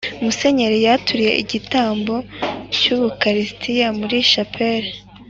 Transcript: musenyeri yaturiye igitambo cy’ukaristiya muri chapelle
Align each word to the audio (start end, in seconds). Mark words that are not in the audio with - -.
musenyeri 0.23 0.77
yaturiye 0.87 1.31
igitambo 1.43 2.15
cy’ukaristiya 2.75 3.87
muri 3.99 4.17
chapelle 4.31 4.91